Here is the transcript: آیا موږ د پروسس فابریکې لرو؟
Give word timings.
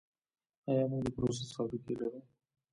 آیا 0.69 0.85
موږ 0.91 1.01
د 1.05 1.07
پروسس 1.15 1.49
فابریکې 1.55 1.93
لرو؟ 1.99 2.21